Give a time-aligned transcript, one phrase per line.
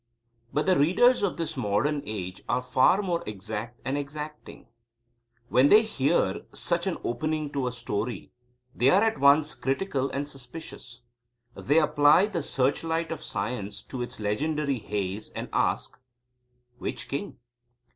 [0.51, 4.65] But the readers of this modern age are far more exact and exacting.
[5.47, 8.31] When they hear such an opening to a story,
[8.73, 11.03] they are at once critical and suspicious.
[11.55, 15.95] They apply the searchlight of science to its legendary haze and ask:
[16.79, 17.37] "Which king?"